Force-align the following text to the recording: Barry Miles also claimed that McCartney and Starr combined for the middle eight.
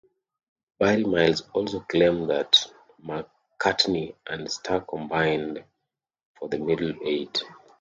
Barry 0.79 1.03
Miles 1.03 1.41
also 1.53 1.81
claimed 1.81 2.31
that 2.31 2.65
McCartney 3.05 4.15
and 4.25 4.49
Starr 4.49 4.81
combined 4.81 5.63
for 6.39 6.49
the 6.49 6.57
middle 6.57 6.95
eight. 7.05 7.43